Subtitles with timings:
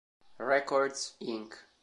[0.39, 1.53] Records Inc.